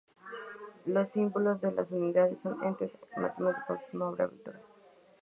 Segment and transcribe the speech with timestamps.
[0.87, 4.63] Los símbolos de las unidades son entes matemáticos, no abreviaturas.